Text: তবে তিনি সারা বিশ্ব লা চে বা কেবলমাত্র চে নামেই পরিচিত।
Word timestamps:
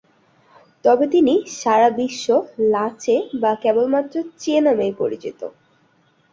তবে 0.85 1.05
তিনি 1.07 1.33
সারা 1.59 1.89
বিশ্ব 1.99 2.27
লা 2.71 2.85
চে 2.99 3.15
বা 3.41 3.51
কেবলমাত্র 3.63 4.15
চে 4.39 4.53
নামেই 4.65 4.93
পরিচিত। 4.97 5.39